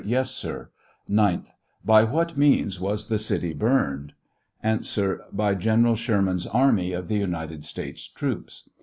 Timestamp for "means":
2.35-2.79